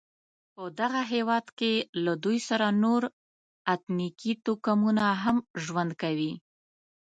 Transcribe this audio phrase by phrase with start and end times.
[0.53, 3.01] په دغه هېواد کې له دوی سره نور
[3.73, 6.33] اتنیکي توکمونه هم ژوند کوي.